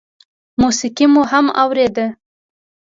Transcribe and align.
موسيقي 0.61 1.05
مو 1.13 1.21
هم 1.31 1.45
اورېده. 1.61 2.05